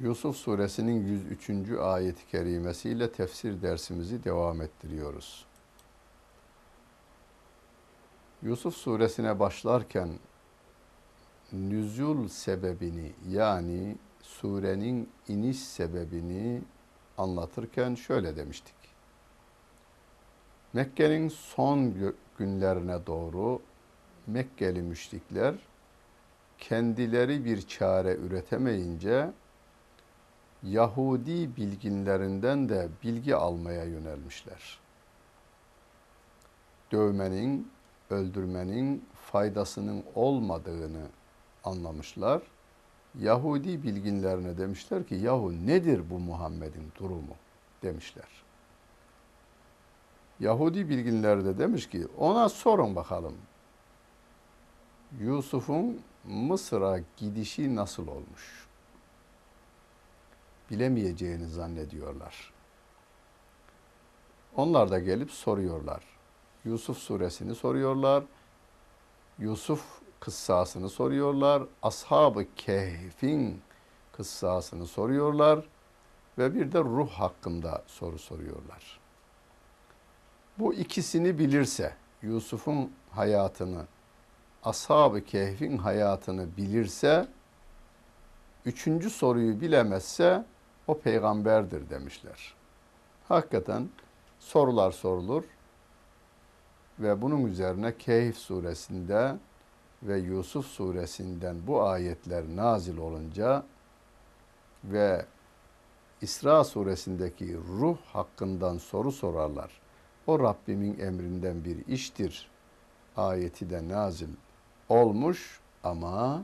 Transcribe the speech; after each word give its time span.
Yusuf 0.00 0.36
suresinin 0.36 1.06
103. 1.40 1.70
ayet-i 1.80 2.26
kerimesiyle 2.26 3.12
tefsir 3.12 3.62
dersimizi 3.62 4.24
devam 4.24 4.62
ettiriyoruz. 4.62 5.46
Yusuf 8.42 8.74
suresine 8.76 9.40
başlarken 9.40 10.08
nüzul 11.52 12.28
sebebini 12.28 13.12
yani 13.28 13.96
surenin 14.22 15.08
iniş 15.28 15.58
sebebini 15.58 16.62
anlatırken 17.18 17.94
şöyle 17.94 18.36
demiştik. 18.36 18.74
Mekke'nin 20.72 21.28
son 21.28 21.94
günlerine 22.38 23.06
doğru 23.06 23.60
Mekkeli 24.26 24.82
müşrikler 24.82 25.54
kendileri 26.58 27.44
bir 27.44 27.62
çare 27.62 28.14
üretemeyince 28.14 29.30
Yahudi 30.62 31.56
bilginlerinden 31.56 32.68
de 32.68 32.88
bilgi 33.04 33.36
almaya 33.36 33.84
yönelmişler. 33.84 34.78
Dövmenin, 36.92 37.70
öldürmenin 38.10 39.04
faydasının 39.32 40.04
olmadığını 40.14 41.06
anlamışlar. 41.64 42.42
Yahudi 43.18 43.82
bilginlerine 43.82 44.58
demişler 44.58 45.06
ki 45.06 45.14
yahu 45.14 45.66
nedir 45.66 46.10
bu 46.10 46.18
Muhammed'in 46.18 46.92
durumu 46.98 47.34
demişler. 47.82 48.28
Yahudi 50.40 50.88
bilginler 50.88 51.44
de 51.44 51.58
demiş 51.58 51.88
ki 51.88 52.06
ona 52.18 52.48
sorun 52.48 52.96
bakalım. 52.96 53.34
Yusuf'un 55.20 56.00
Mısır'a 56.24 57.00
gidişi 57.16 57.76
nasıl 57.76 58.06
olmuş? 58.06 58.67
Bilemeyeceğini 60.70 61.48
zannediyorlar. 61.48 62.52
Onlar 64.56 64.90
da 64.90 64.98
gelip 64.98 65.30
soruyorlar. 65.30 66.02
Yusuf 66.64 66.98
suresini 66.98 67.54
soruyorlar. 67.54 68.24
Yusuf 69.38 69.84
kıssasını 70.20 70.88
soruyorlar. 70.88 71.62
Ashab-ı 71.82 72.46
Kehf'in 72.56 73.62
kıssasını 74.12 74.86
soruyorlar. 74.86 75.64
Ve 76.38 76.54
bir 76.54 76.72
de 76.72 76.78
ruh 76.78 77.10
hakkında 77.10 77.82
soru 77.86 78.18
soruyorlar. 78.18 79.00
Bu 80.58 80.74
ikisini 80.74 81.38
bilirse, 81.38 81.94
Yusuf'un 82.22 82.92
hayatını, 83.10 83.86
Ashab-ı 84.64 85.24
Kehf'in 85.24 85.78
hayatını 85.78 86.56
bilirse, 86.56 87.28
üçüncü 88.64 89.10
soruyu 89.10 89.60
bilemezse 89.60 90.44
o 90.88 90.98
peygamberdir 90.98 91.90
demişler. 91.90 92.54
Hakikaten 93.28 93.88
sorular 94.38 94.92
sorulur 94.92 95.44
ve 96.98 97.22
bunun 97.22 97.46
üzerine 97.46 97.96
Kehf 97.96 98.36
suresinde 98.36 99.36
ve 100.02 100.18
Yusuf 100.18 100.66
suresinden 100.66 101.56
bu 101.66 101.82
ayetler 101.82 102.44
nazil 102.56 102.98
olunca 102.98 103.64
ve 104.84 105.26
İsra 106.20 106.64
suresindeki 106.64 107.56
ruh 107.56 107.98
hakkından 108.12 108.78
soru 108.78 109.12
sorarlar. 109.12 109.80
O 110.26 110.38
Rabbimin 110.38 110.98
emrinden 110.98 111.64
bir 111.64 111.86
iştir. 111.86 112.50
Ayeti 113.16 113.70
de 113.70 113.88
nazil 113.88 114.28
olmuş 114.88 115.60
ama 115.84 116.42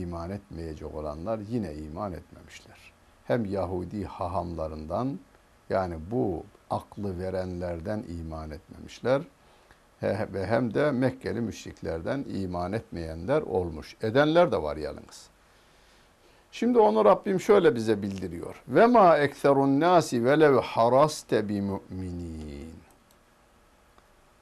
iman 0.00 0.30
etmeyecek 0.30 0.94
olanlar 0.94 1.38
yine 1.48 1.74
iman 1.74 2.12
etmemişler. 2.12 2.92
Hem 3.24 3.44
Yahudi 3.44 4.04
hahamlarından 4.04 5.18
yani 5.70 5.94
bu 6.10 6.44
aklı 6.70 7.18
verenlerden 7.18 8.04
iman 8.08 8.50
etmemişler 8.50 9.22
ve 10.02 10.46
hem 10.46 10.74
de 10.74 10.90
Mekkeli 10.90 11.40
müşriklerden 11.40 12.24
iman 12.28 12.72
etmeyenler 12.72 13.42
olmuş. 13.42 13.96
Edenler 14.02 14.52
de 14.52 14.62
var 14.62 14.76
yalnız. 14.76 15.28
Şimdi 16.52 16.78
onu 16.78 17.04
Rabbim 17.04 17.40
şöyle 17.40 17.74
bize 17.74 18.02
bildiriyor. 18.02 18.62
Ve 18.68 18.86
ma 18.86 19.18
ekserun 19.18 19.80
nasi 19.80 20.24
velev 20.24 20.56
haraste 20.56 21.48
bi 21.48 21.62
mu'minin. 21.62 22.74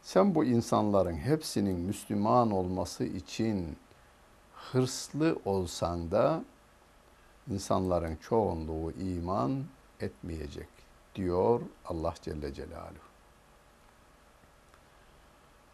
Sen 0.02 0.34
bu 0.34 0.44
insanların 0.44 1.16
hepsinin 1.16 1.78
Müslüman 1.78 2.50
olması 2.50 3.04
için 3.04 3.76
hırslı 4.70 5.38
olsan 5.44 6.10
da 6.10 6.44
insanların 7.50 8.16
çoğunluğu 8.16 8.92
iman 8.92 9.64
etmeyecek 10.00 10.68
diyor 11.14 11.60
Allah 11.84 12.14
Celle 12.22 12.54
Celaluhu. 12.54 13.12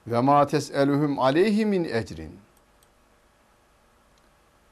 Ve 0.06 0.20
ma 0.20 0.46
tes'eluhum 0.46 1.18
aleyhi 1.18 1.66
min 1.66 1.84
ecrin. 1.84 2.38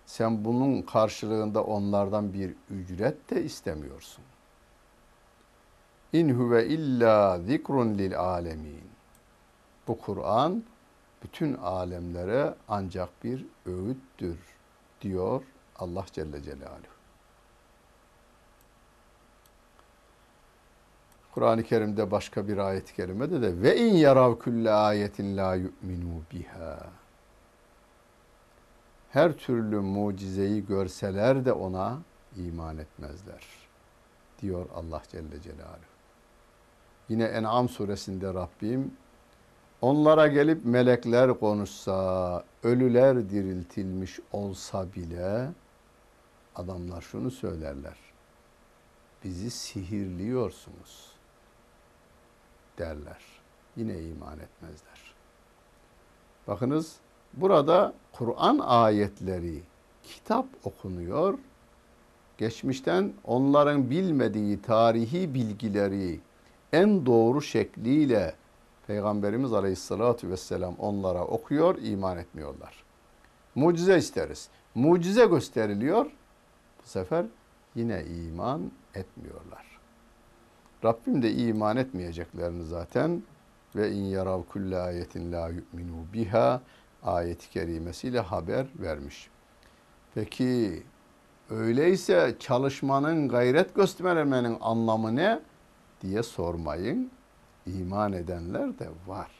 Sen 0.06 0.44
bunun 0.44 0.83
karşılığında 0.83 1.65
onlardan 1.65 2.33
bir 2.33 2.54
ücret 2.71 3.31
de 3.31 3.44
istemiyorsun. 3.44 4.25
İn 6.12 6.28
huve 6.38 6.66
illa 6.66 7.38
zikrun 7.38 7.98
lil 7.98 8.19
alemin. 8.21 8.91
Bu 9.88 9.98
Kur'an 9.98 10.65
bütün 11.22 11.54
alemlere 11.54 12.54
ancak 12.69 13.25
bir 13.25 13.47
öğüttür 13.66 14.38
diyor 15.00 15.43
Allah 15.78 16.04
Celle 16.12 16.43
Celaluhu. 16.43 16.97
Kur'an-ı 21.34 21.62
Kerim'de 21.62 22.10
başka 22.10 22.49
bir 22.49 22.59
ayet-i 22.59 22.94
kerimede 22.94 23.43
de 23.43 23.62
ve 23.62 23.77
in 23.77 23.94
yarav 23.94 24.38
külle 24.38 24.71
ayetin 24.71 25.37
la 25.37 25.54
yu'minu 25.54 26.22
biha. 26.32 26.87
Her 29.10 29.33
türlü 29.33 29.81
mucizeyi 29.81 30.66
görseler 30.66 31.44
de 31.44 31.53
ona 31.53 31.98
iman 32.37 32.78
etmezler. 32.78 33.44
Diyor 34.43 34.66
Allah 34.75 35.03
Celle 35.09 35.43
Celaluhu. 35.43 35.97
Yine 37.09 37.25
En'am 37.25 37.69
suresinde 37.69 38.34
Rabbim 38.34 38.93
Onlara 39.81 40.27
gelip 40.27 40.65
melekler 40.65 41.39
konuşsa, 41.41 42.45
ölüler 42.63 43.31
diriltilmiş 43.31 44.21
olsa 44.33 44.87
bile 44.97 45.49
adamlar 46.57 47.01
şunu 47.01 47.31
söylerler. 47.31 47.97
Bizi 49.25 49.51
sihirliyorsunuz 49.51 51.13
derler. 52.79 53.23
Yine 53.77 54.03
iman 54.03 54.39
etmezler. 54.39 55.15
Bakınız 56.47 56.97
burada 57.33 57.95
Kur'an 58.13 58.59
ayetleri 58.59 59.63
kitap 60.03 60.47
okunuyor. 60.65 61.39
Geçmişten 62.39 63.13
onların 63.25 63.91
bilmediği 63.91 64.63
tarihi 64.63 65.35
bilgileri 65.35 66.21
en 66.72 67.07
doğru 67.07 67.43
şekliyle 67.43 68.34
Peygamberimiz 68.86 69.53
Aleyhisselatü 69.53 70.30
Vesselam 70.30 70.74
onlara 70.78 71.24
okuyor, 71.24 71.78
iman 71.83 72.18
etmiyorlar. 72.18 72.84
Mucize 73.54 73.98
isteriz. 73.98 74.48
Mucize 74.74 75.27
gösteriliyor. 75.27 76.06
Bu 76.84 76.88
sefer 76.88 77.27
yine 77.74 78.04
iman 78.04 78.71
etmiyorlar. 78.94 79.66
Rabbim 80.84 81.22
de 81.22 81.33
iman 81.33 81.77
etmeyeceklerini 81.77 82.65
zaten 82.65 83.22
ve 83.77 83.92
in 83.92 84.04
yarav 84.04 84.42
kulle 84.42 84.78
ayetin 84.78 85.33
la 85.33 85.48
yu'minu 85.48 85.97
biha 86.15 86.60
ayeti 87.03 87.50
kerimesiyle 87.50 88.21
haber 88.21 88.66
vermiş. 88.78 89.30
Peki 90.15 90.83
öyleyse 91.50 92.36
çalışmanın, 92.38 93.28
gayret 93.28 93.74
göstermenin 93.74 94.56
anlamı 94.60 95.16
ne 95.16 95.41
diye 96.03 96.22
sormayın 96.22 97.10
iman 97.66 98.13
edenler 98.13 98.78
de 98.78 98.89
var. 99.07 99.30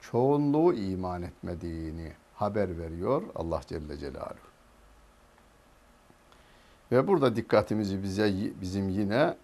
Çoğunluğu 0.00 0.74
iman 0.74 1.22
etmediğini 1.22 2.12
haber 2.34 2.78
veriyor 2.78 3.22
Allah 3.34 3.60
Celle 3.66 3.98
Celaluhu. 3.98 4.52
Ve 6.92 7.06
burada 7.08 7.36
dikkatimizi 7.36 8.02
bize 8.02 8.34
bizim 8.60 8.88
yine 8.88 9.36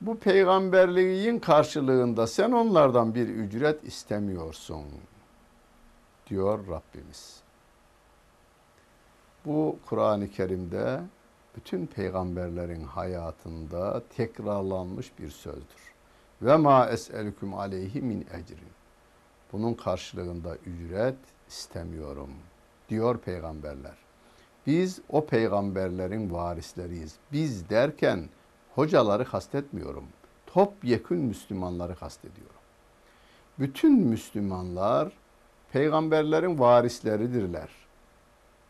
bu 0.00 0.18
peygamberliğin 0.18 1.38
karşılığında 1.38 2.26
sen 2.26 2.52
onlardan 2.52 3.14
bir 3.14 3.28
ücret 3.28 3.84
istemiyorsun 3.84 4.84
diyor 6.26 6.58
Rabbimiz. 6.66 7.40
Bu 9.44 9.78
Kur'an-ı 9.86 10.28
Kerim'de 10.28 11.00
bütün 11.56 11.86
peygamberlerin 11.86 12.84
hayatında 12.84 14.02
tekrarlanmış 14.16 15.18
bir 15.18 15.30
sözdür. 15.30 15.87
Ve 16.42 16.56
ma 16.56 16.88
es'elüküm 16.88 17.54
aleyhi 17.54 18.02
min 18.02 18.20
ecrin. 18.20 18.72
Bunun 19.52 19.74
karşılığında 19.74 20.56
ücret 20.56 21.16
istemiyorum 21.48 22.30
diyor 22.88 23.18
peygamberler. 23.18 23.96
Biz 24.66 25.00
o 25.08 25.26
peygamberlerin 25.26 26.32
varisleriyiz. 26.32 27.14
Biz 27.32 27.70
derken 27.70 28.28
hocaları 28.74 29.24
kastetmiyorum. 29.24 30.04
Topyekün 30.46 31.18
Müslümanları 31.18 31.96
kastediyorum. 31.96 32.60
Bütün 33.58 33.98
Müslümanlar 33.98 35.12
peygamberlerin 35.72 36.58
varisleridirler. 36.58 37.68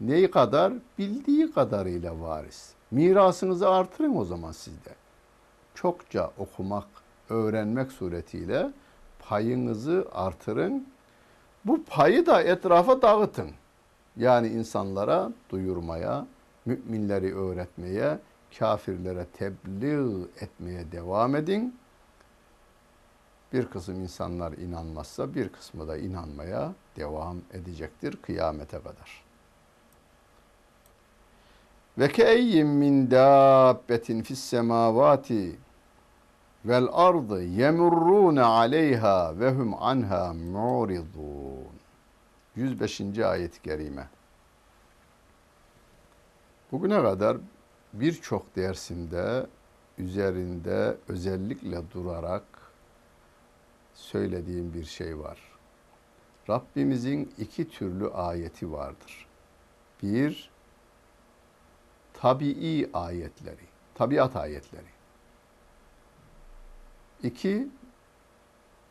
Neyi 0.01 0.31
kadar? 0.31 0.73
Bildiği 0.99 1.53
kadarıyla 1.53 2.21
varis. 2.21 2.73
Mirasınızı 2.91 3.69
artırın 3.69 4.17
o 4.17 4.25
zaman 4.25 4.53
sizde. 4.53 4.95
Çokça 5.75 6.31
okumak, 6.39 6.87
öğrenmek 7.31 7.93
suretiyle 7.93 8.71
payınızı 9.19 10.09
artırın. 10.13 10.87
Bu 11.65 11.85
payı 11.85 12.27
da 12.27 12.43
etrafa 12.43 13.03
dağıtın. 13.03 13.51
Yani 14.17 14.49
insanlara 14.49 15.33
duyurmaya, 15.51 16.27
müminleri 16.67 17.37
öğretmeye, 17.37 18.19
kafirlere 18.59 19.25
tebliğ 19.25 20.27
etmeye 20.41 20.93
devam 20.93 21.37
edin. 21.37 21.77
Bir 23.53 23.67
kısım 23.67 24.01
insanlar 24.01 24.53
inanmazsa 24.53 25.35
bir 25.35 25.49
kısmı 25.49 25.89
da 25.89 25.97
inanmaya 25.97 26.73
devam 26.97 27.37
edecektir 27.53 28.17
kıyamete 28.23 28.79
kadar. 28.79 29.25
Ve 31.99 32.09
keyyim 32.09 32.69
min 32.69 33.11
dabbetin 33.11 34.23
fis 34.23 34.39
semavati 34.39 35.57
vel 36.65 36.89
ardı 36.93 37.43
yemurrune 37.43 38.43
aleyha 38.43 39.41
ve 39.41 39.51
hum 39.51 39.75
anha 39.83 40.33
mu'ridun. 40.33 41.69
105. 42.57 43.19
ayet-i 43.19 43.63
kerime. 43.63 44.09
Bugüne 46.73 47.03
kadar 47.03 47.37
birçok 47.93 48.57
dersimde 48.57 49.47
üzerinde 49.99 50.97
özellikle 51.09 51.91
durarak 51.95 52.45
söylediğim 53.95 54.75
bir 54.75 54.85
şey 54.85 55.19
var. 55.19 55.39
Rabbimizin 56.49 57.35
iki 57.39 57.69
türlü 57.69 58.09
ayeti 58.09 58.73
vardır. 58.73 59.27
Bir, 60.03 60.51
tabii 62.13 62.91
ayetleri, 62.93 63.65
tabiat 63.95 64.37
ayetleri. 64.37 64.98
İki, 67.23 67.69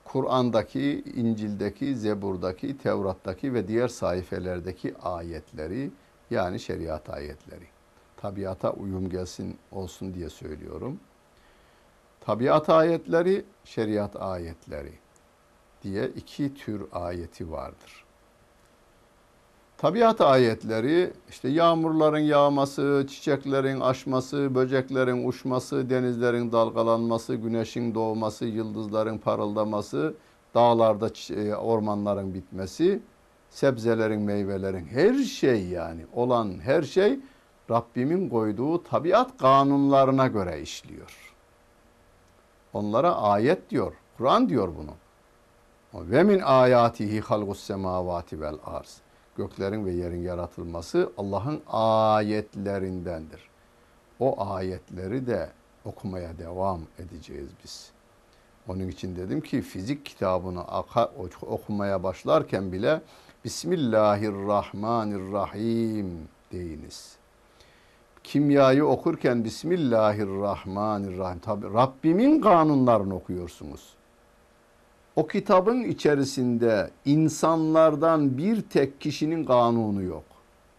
Kur'an'daki, 0.06 1.04
İncil'deki, 1.16 1.96
Zebur'daki, 1.96 2.78
Tevrat'taki 2.78 3.54
ve 3.54 3.68
diğer 3.68 3.88
sayfelerdeki 3.88 4.98
ayetleri 4.98 5.92
yani 6.32 6.60
şeriat 6.60 7.10
ayetleri. 7.10 7.68
Tabiata 8.18 8.72
uyum 8.72 9.10
gelsin 9.10 9.58
olsun 9.72 10.14
diye 10.14 10.30
söylüyorum. 10.30 11.00
Tabiat 12.22 12.70
ayetleri, 12.70 13.46
şeriat 13.66 14.16
ayetleri 14.16 14.94
diye 15.84 16.08
iki 16.08 16.54
tür 16.54 16.86
ayeti 16.92 17.52
vardır. 17.52 18.07
Tabiat 19.78 20.22
ayetleri 20.22 21.14
işte 21.30 21.50
yağmurların 21.50 22.20
yağması, 22.20 23.06
çiçeklerin 23.10 23.80
açması, 23.80 24.56
böceklerin 24.56 25.28
uçması, 25.28 25.90
denizlerin 25.90 26.52
dalgalanması, 26.52 27.36
güneşin 27.36 27.96
doğması, 27.96 28.46
yıldızların 28.46 29.18
parıldaması, 29.18 30.14
dağlarda 30.56 31.10
e, 31.34 31.56
ormanların 31.56 32.34
bitmesi, 32.34 33.00
sebzelerin, 33.50 34.22
meyvelerin 34.22 34.86
her 34.86 35.14
şey 35.14 35.68
yani 35.68 36.06
olan 36.14 36.60
her 36.60 36.84
şey 36.84 37.20
Rabbimin 37.72 38.30
koyduğu 38.30 38.84
tabiat 38.84 39.38
kanunlarına 39.38 40.28
göre 40.28 40.62
işliyor. 40.62 41.34
Onlara 42.74 43.16
ayet 43.16 43.70
diyor. 43.70 43.94
Kur'an 44.18 44.50
diyor 44.50 44.70
bunu. 44.78 44.94
Ve 46.10 46.24
min 46.24 46.40
ayatihi 46.40 47.22
halgus 47.22 47.60
semavati 47.60 48.42
vel 48.42 48.56
arz 48.66 49.02
göklerin 49.38 49.86
ve 49.86 49.92
yerin 49.92 50.22
yaratılması 50.22 51.12
Allah'ın 51.18 51.62
ayetlerindendir. 51.68 53.50
O 54.20 54.50
ayetleri 54.52 55.28
de 55.28 55.50
okumaya 55.86 56.38
devam 56.38 56.82
edeceğiz 57.00 57.50
biz. 57.64 57.92
Onun 58.68 58.88
için 58.88 59.16
dedim 59.16 59.42
ki 59.42 59.62
fizik 59.62 60.06
kitabını 60.06 60.64
okumaya 61.42 62.04
başlarken 62.04 62.72
bile 62.72 63.02
Bismillahirrahmanirrahim 63.46 66.28
deyiniz. 66.52 67.18
Kimyayı 68.24 68.86
okurken 68.86 69.44
Bismillahirrahmanirrahim. 69.44 71.40
Tabi 71.40 71.66
Rabbimin 71.66 72.42
kanunlarını 72.42 73.16
okuyorsunuz. 73.16 73.97
O 75.18 75.28
kitabın 75.28 75.84
içerisinde 75.84 76.92
insanlardan 77.06 78.38
bir 78.38 78.62
tek 78.62 79.02
kişinin 79.02 79.46
kanunu 79.46 80.04
yok. 80.04 80.24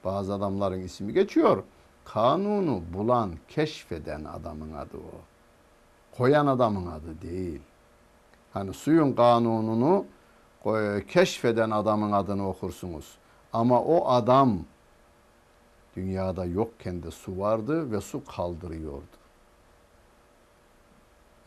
Bazı 0.04 0.34
adamların 0.34 0.80
ismi 0.80 1.12
geçiyor. 1.12 1.62
Kanunu 2.04 2.82
bulan, 2.94 3.30
keşfeden 3.48 4.24
adamın 4.24 4.72
adı 4.72 4.96
o. 4.96 5.20
Koyan 6.16 6.46
adamın 6.46 6.86
adı 6.86 7.22
değil. 7.22 7.60
Hani 8.52 8.74
suyun 8.74 9.12
kanununu 9.12 10.04
keşfeden 11.08 11.70
adamın 11.70 12.12
adını 12.12 12.48
okursunuz. 12.48 13.18
Ama 13.52 13.82
o 13.82 14.08
adam 14.08 14.58
dünyada 15.96 16.44
yokken 16.44 17.02
de 17.02 17.10
su 17.10 17.38
vardı 17.38 17.92
ve 17.92 18.00
su 18.00 18.24
kaldırıyordu. 18.24 19.17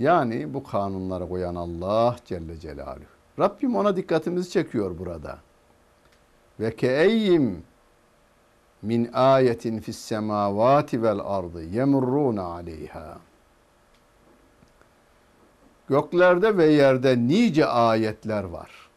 Yani 0.02 0.54
bu 0.54 0.64
kanunları 0.64 1.30
koyan 1.30 1.56
Allah 1.56 2.16
Celle 2.26 2.60
Celaluhu. 2.60 3.06
Rabbim 3.40 3.76
ona 3.76 3.96
dikkatimizi 3.96 4.50
çekiyor 4.50 5.00
burada. 5.00 5.40
Ve 6.60 6.76
keeyyim 6.76 7.64
min 8.82 9.10
ayetin 9.14 9.80
fis 9.80 9.98
semavati 9.98 11.04
vel 11.04 11.20
ardı 11.20 11.64
yemurruna 11.64 12.44
aleyha. 12.44 13.18
Göklerde 15.88 16.58
ve 16.58 16.66
yerde 16.66 17.18
nice 17.18 17.66
ayetler 17.66 18.44
var. 18.44 18.90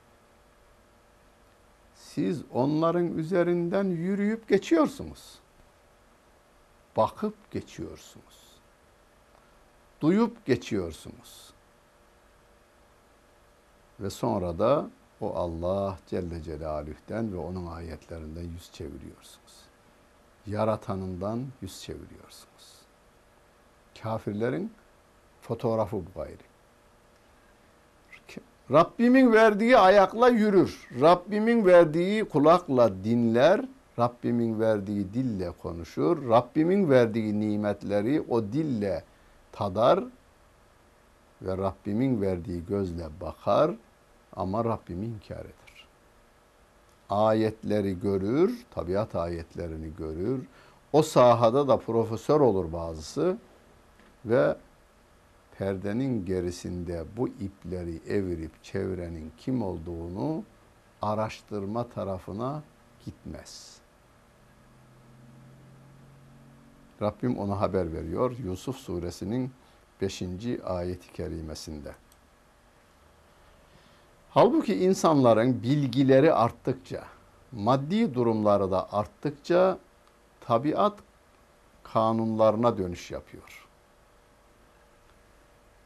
Siz 1.95 2.43
onların 2.53 3.19
üzerinden 3.19 3.85
yürüyüp 3.85 4.49
geçiyorsunuz. 4.49 5.39
Bakıp 6.97 7.51
geçiyorsunuz 7.51 8.44
duyup 10.05 10.47
geçiyorsunuz. 10.47 11.53
Ve 14.01 14.11
sonra 14.11 14.59
da 14.59 14.91
o 15.21 15.35
Allah 15.35 15.99
Celle 16.07 16.43
Celaluh'ten 16.43 17.33
ve 17.33 17.37
onun 17.37 17.67
ayetlerinden 17.67 18.43
yüz 18.43 18.73
çeviriyorsunuz. 18.73 19.55
Yaratanından 20.47 21.45
yüz 21.63 21.83
çeviriyorsunuz. 21.83 22.75
Kafirlerin 24.03 24.73
fotoğrafı 25.41 25.97
bu 25.97 26.05
gayri. 26.15 26.45
Rabbimin 28.73 29.33
verdiği 29.33 29.79
ayakla 29.79 30.29
yürür. 30.29 30.89
Rabbimin 31.01 31.67
verdiği 31.67 32.25
kulakla 32.25 33.05
dinler. 33.05 33.61
Rabbimin 33.99 34.61
verdiği 34.61 35.15
dille 35.15 35.51
konuşur. 35.63 36.29
Rabbimin 36.29 36.91
verdiği 36.91 37.41
nimetleri 37.41 38.25
o 38.29 38.43
dille 38.43 39.05
tadar 39.55 40.05
ve 41.43 41.57
Rabbimin 41.57 42.21
verdiği 42.21 42.67
gözle 42.67 43.07
bakar 43.21 43.71
ama 44.37 44.65
Rabbimi 44.65 45.07
inkar 45.07 45.41
eder. 45.41 45.87
Ayetleri 47.11 48.01
görür, 48.01 48.65
tabiat 48.71 49.15
ayetlerini 49.15 49.97
görür. 49.99 50.47
O 50.93 51.03
sahada 51.03 51.69
da 51.69 51.77
profesör 51.77 52.41
olur 52.41 52.73
bazısı 52.73 53.37
ve 54.25 54.57
perdenin 55.59 56.25
gerisinde 56.27 57.05
bu 57.17 57.29
ipleri 57.29 58.01
evirip 58.09 58.65
çevrenin 58.65 59.33
kim 59.39 59.63
olduğunu 59.63 60.43
araştırma 61.03 61.89
tarafına 61.89 62.63
gitmez. 63.05 63.84
Rabbim 67.05 67.39
ona 67.39 67.61
haber 67.61 67.93
veriyor. 67.93 68.37
Yusuf 68.45 68.77
suresinin 68.77 69.53
5. 70.01 70.23
ayet-i 70.65 71.13
kerimesinde. 71.13 71.93
Halbuki 74.31 74.75
insanların 74.75 75.63
bilgileri 75.63 76.33
arttıkça, 76.33 77.05
maddi 77.53 78.15
durumları 78.15 78.71
da 78.71 78.93
arttıkça 78.93 79.79
tabiat 80.41 80.99
kanunlarına 81.83 82.79
dönüş 82.79 83.11
yapıyor. 83.11 83.69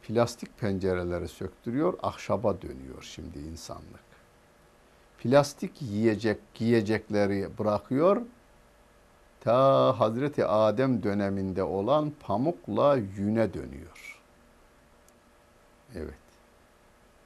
Plastik 0.01 0.57
pencereleri 0.57 1.27
söktürüyor, 1.27 1.93
ahşaba 2.03 2.61
dönüyor 2.61 3.01
şimdi 3.01 3.39
insanlık. 3.39 4.09
Plastik 5.19 5.81
yiyecek 5.81 6.39
giyecekleri 6.53 7.49
bırakıyor. 7.59 8.21
Ta 9.39 9.99
Hazreti 9.99 10.45
Adem 10.45 11.03
döneminde 11.03 11.63
olan 11.63 12.11
pamukla 12.19 12.95
yüne 12.95 13.53
dönüyor. 13.53 14.21
Evet. 15.95 16.13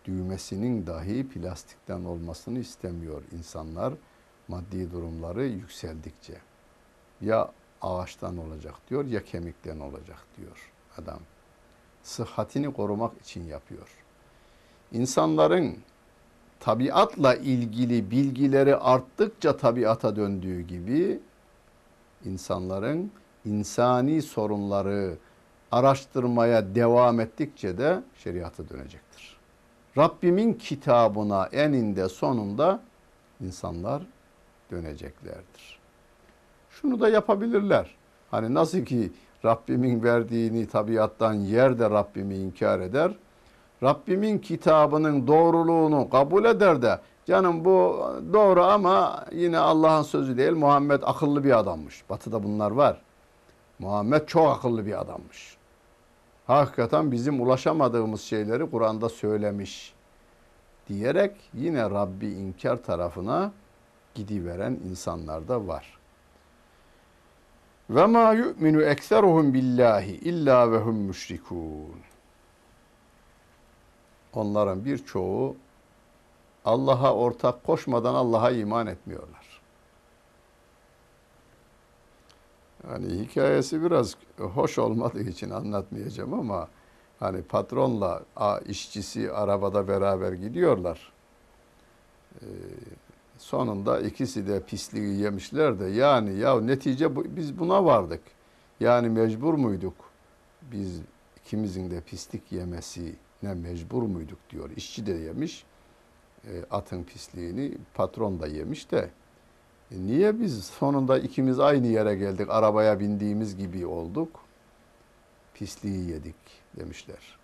Düğmesinin 0.05 0.88
dahi 0.88 1.27
plastikten 1.29 2.03
olmasını 2.03 2.60
istemiyor 2.60 3.22
insanlar 3.32 3.93
maddi 4.48 4.91
durumları 4.91 5.46
yükseldikçe. 5.46 6.34
Ya 7.22 7.51
ağaçtan 7.82 8.38
olacak 8.38 8.75
diyor 8.89 9.05
ya 9.05 9.24
kemikten 9.24 9.79
olacak 9.79 10.25
diyor 10.38 10.72
adam. 10.98 11.20
Sıhhatini 12.03 12.74
korumak 12.74 13.22
için 13.22 13.43
yapıyor. 13.43 13.88
İnsanların 14.91 15.77
tabiatla 16.60 17.36
ilgili 17.36 18.12
bilgileri 18.12 18.75
arttıkça 18.75 19.58
tabiata 19.58 20.15
döndüğü 20.15 20.62
gibi 20.62 21.20
insanların 22.25 23.12
insani 23.46 24.22
sorunları 24.22 25.18
araştırmaya 25.72 26.75
devam 26.75 27.20
ettikçe 27.20 27.77
de 27.77 28.03
şeriata 28.24 28.70
dönecektir. 28.70 29.38
Rabbimin 29.98 30.53
kitabına 30.53 31.46
eninde 31.51 32.10
sonunda 32.10 32.82
insanlar 33.42 34.03
döneceklerdir. 34.72 35.80
Şunu 36.70 37.00
da 37.00 37.10
yapabilirler. 37.10 37.96
Hani 38.32 38.53
nasıl 38.53 38.86
ki 38.86 39.12
Rabbimin 39.46 40.03
verdiğini 40.03 40.68
tabiattan 40.68 41.34
yer 41.34 41.80
de 41.80 41.89
Rabbimi 41.89 42.36
inkar 42.36 42.80
eder. 42.80 43.12
Rabbimin 43.84 44.39
kitabının 44.39 45.27
doğruluğunu 45.27 46.10
kabul 46.10 46.46
eder 46.46 46.82
de 46.82 47.00
canım 47.25 47.65
bu 47.65 48.08
doğru 48.34 48.63
ama 48.63 49.25
yine 49.32 49.58
Allah'ın 49.58 50.03
sözü 50.03 50.38
değil 50.38 50.51
Muhammed 50.51 51.01
akıllı 51.03 51.44
bir 51.44 51.60
adammış. 51.60 52.03
Batı'da 52.10 52.44
bunlar 52.44 52.72
var. 52.72 53.01
Muhammed 53.80 54.25
çok 54.27 54.58
akıllı 54.58 54.86
bir 54.86 55.01
adammış. 55.01 55.58
Hakikaten 56.48 57.12
bizim 57.12 57.42
ulaşamadığımız 57.42 58.22
şeyleri 58.22 58.72
Kur'an'da 58.72 59.10
söylemiş 59.10 59.94
diyerek 60.88 61.36
yine 61.53 61.89
Rabbi 61.89 62.27
inkar 62.27 62.84
tarafına 62.84 63.51
gidiveren 64.15 64.80
insanlar 64.89 65.48
da 65.48 65.68
var. 65.68 65.98
Ve 67.89 68.06
ma 68.06 68.34
yu'minu 68.34 68.82
ekseruhum 68.82 69.53
billahi 69.53 70.12
illa 70.12 70.72
ve 70.72 70.77
hum 70.77 70.96
müşrikun. 70.96 71.96
Onların 74.34 74.86
birçoğu 74.86 75.56
Allah'a 76.65 77.15
ortak 77.15 77.63
koşmadan 77.63 78.13
Allah'a 78.13 78.51
iman 78.51 78.88
etmiyorlar. 78.88 79.62
Yani 82.89 83.20
hikayesi 83.20 83.84
biraz 83.84 84.15
hoş 84.38 84.77
olmadığı 84.77 85.24
için 85.24 85.50
anlatmayacağım 85.50 86.34
ama 86.34 86.67
hani 87.20 87.41
patronla 87.41 88.24
işçisi 88.65 89.32
arabada 89.32 89.88
beraber 89.88 90.34
gidiyorlar. 90.34 91.13
Ee, 92.41 92.46
sonunda 93.38 94.00
ikisi 94.00 94.48
de 94.48 94.63
pisliği 94.63 95.20
yemişler 95.20 95.79
de 95.79 95.86
yani 95.86 96.39
ya 96.39 96.62
netice 96.62 97.15
bu, 97.15 97.24
biz 97.25 97.60
buna 97.60 97.86
vardık. 97.86 98.22
Yani 98.79 99.10
mecbur 99.10 99.53
muyduk? 99.53 99.96
Biz 100.62 101.01
ikimizin 101.38 101.91
de 101.91 102.01
pislik 102.01 102.51
yemesi 102.51 103.15
ne 103.43 103.53
mecbur 103.53 104.03
muyduk 104.03 104.39
diyor. 104.50 104.70
İşçi 104.75 105.05
de 105.05 105.12
yemiş 105.12 105.65
atın 106.72 107.04
pisliğini, 107.04 107.78
patron 107.94 108.40
da 108.40 108.48
yemiş 108.48 108.92
de 108.92 109.10
e, 109.92 109.96
niye 109.98 110.40
biz 110.40 110.66
sonunda 110.66 111.20
ikimiz 111.20 111.60
aynı 111.60 111.88
yere 111.88 112.16
geldik, 112.16 112.48
arabaya 112.50 113.00
bindiğimiz 113.00 113.58
gibi 113.58 113.86
olduk? 113.86 114.40
Pisliği 115.54 116.10
yedik 116.10 116.36
demişler. 116.78 117.38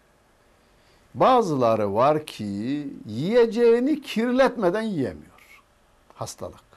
Bazıları 1.13 1.94
var 1.94 2.25
ki 2.25 2.88
yiyeceğini 3.06 4.01
kirletmeden 4.01 4.82
yiyemiyor. 4.82 5.62
Hastalık. 6.15 6.70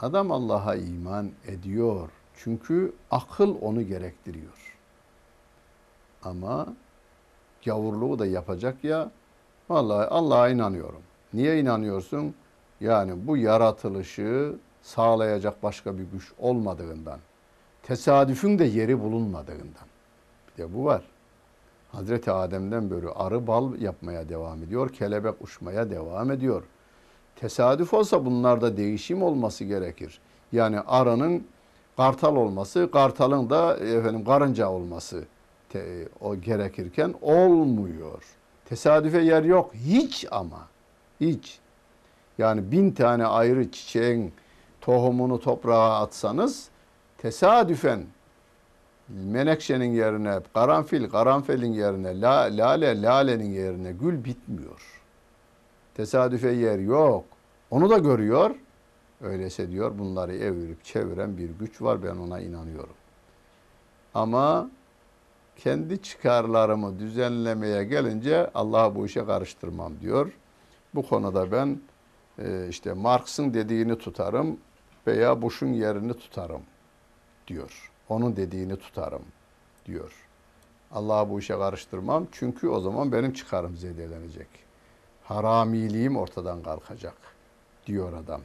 Adam 0.00 0.32
Allah'a 0.32 0.74
iman 0.74 1.30
ediyor. 1.46 2.10
Çünkü 2.36 2.92
akıl 3.10 3.56
onu 3.60 3.82
gerektiriyor. 3.82 4.76
Ama 6.22 6.66
gavurluğu 7.64 8.18
da 8.18 8.26
yapacak 8.26 8.84
ya 8.84 9.10
vallahi 9.68 10.06
Allah'a 10.06 10.48
inanıyorum. 10.48 11.02
Niye 11.34 11.60
inanıyorsun? 11.60 12.34
Yani 12.80 13.26
bu 13.26 13.36
yaratılışı 13.36 14.54
sağlayacak 14.82 15.62
başka 15.62 15.98
bir 15.98 16.04
güç 16.04 16.32
olmadığından, 16.38 17.18
tesadüfün 17.82 18.58
de 18.58 18.64
yeri 18.64 19.00
bulunmadığından. 19.00 19.86
Bir 20.48 20.62
de 20.62 20.74
bu 20.74 20.84
var. 20.84 21.02
Hazreti 21.92 22.30
Adem'den 22.30 22.90
böyle 22.90 23.08
arı 23.08 23.46
bal 23.46 23.80
yapmaya 23.80 24.28
devam 24.28 24.62
ediyor, 24.62 24.88
kelebek 24.88 25.34
uçmaya 25.40 25.90
devam 25.90 26.30
ediyor. 26.30 26.62
Tesadüf 27.36 27.94
olsa 27.94 28.24
bunlarda 28.24 28.76
değişim 28.76 29.22
olması 29.22 29.64
gerekir. 29.64 30.20
Yani 30.52 30.80
arının 30.80 31.46
kartal 31.96 32.36
olması, 32.36 32.90
kartalın 32.92 33.50
da 33.50 33.76
efendim 33.76 34.24
karınca 34.24 34.68
olması 34.68 35.24
te, 35.68 36.08
o 36.20 36.36
gerekirken 36.36 37.14
olmuyor. 37.22 38.22
Tesadüfe 38.68 39.20
yer 39.20 39.42
yok. 39.42 39.74
Hiç 39.74 40.26
ama. 40.30 40.68
Hiç. 41.20 41.58
Yani 42.38 42.72
bin 42.72 42.90
tane 42.90 43.26
ayrı 43.26 43.70
çiçeğin 43.70 44.32
tohumunu 44.80 45.40
toprağa 45.40 46.00
atsanız 46.00 46.68
tesadüfen 47.18 48.06
menekşenin 49.08 49.92
yerine 49.92 50.40
karanfil, 50.54 51.10
karanfilin 51.10 51.72
yerine 51.72 52.20
la, 52.20 52.40
lale, 52.50 53.02
lalenin 53.02 53.50
yerine 53.50 53.92
gül 53.92 54.24
bitmiyor. 54.24 55.02
Tesadüfe 55.94 56.50
yer 56.50 56.78
yok. 56.78 57.24
Onu 57.70 57.90
da 57.90 57.98
görüyor. 57.98 58.54
Öyleyse 59.22 59.70
diyor 59.70 59.98
bunları 59.98 60.34
evirip 60.36 60.84
çeviren 60.84 61.38
bir 61.38 61.50
güç 61.50 61.82
var 61.82 62.02
ben 62.02 62.16
ona 62.16 62.40
inanıyorum. 62.40 62.94
Ama 64.14 64.70
kendi 65.56 66.02
çıkarlarımı 66.02 66.98
düzenlemeye 66.98 67.84
gelince 67.84 68.50
Allah'a 68.54 68.94
bu 68.94 69.06
işe 69.06 69.24
karıştırmam 69.26 70.00
diyor. 70.00 70.32
Bu 70.94 71.08
konuda 71.08 71.52
ben 71.52 71.80
e, 72.38 72.68
işte 72.68 72.92
Marx'ın 72.92 73.54
dediğini 73.54 73.98
tutarım 73.98 74.58
veya 75.06 75.42
Bush'un 75.42 75.72
yerini 75.72 76.14
tutarım 76.14 76.62
diyor. 77.46 77.92
Onun 78.08 78.36
dediğini 78.36 78.76
tutarım 78.76 79.22
diyor. 79.86 80.12
Allah'a 80.92 81.30
bu 81.30 81.38
işe 81.38 81.54
karıştırmam 81.54 82.26
çünkü 82.32 82.68
o 82.68 82.80
zaman 82.80 83.12
benim 83.12 83.32
çıkarım 83.32 83.76
zedelenecek. 83.76 84.48
Haramiliğim 85.24 86.16
ortadan 86.16 86.62
kalkacak 86.62 87.16
diyor 87.86 88.12
adam. 88.12 88.40